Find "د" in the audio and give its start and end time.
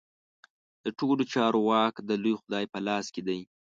0.83-0.85, 2.09-2.11